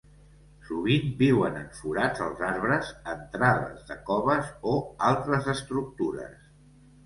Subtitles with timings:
[0.69, 4.77] Sovint viuen en forats als arbres, entrades de coves o
[5.15, 6.53] altres estructures.